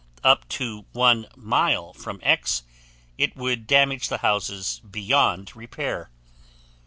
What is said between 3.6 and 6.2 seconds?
damage the houses beyond repair.